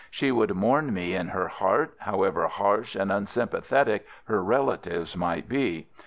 She 0.09 0.31
would 0.31 0.55
mourn 0.55 0.95
me 0.95 1.13
in 1.13 1.27
her 1.27 1.47
heart, 1.47 1.93
however 1.99 2.47
harsh 2.47 2.95
and 2.95 3.11
unsympathetic 3.11 4.07
her 4.23 4.43
relatives 4.43 5.15
might 5.15 5.47
be. 5.47 5.89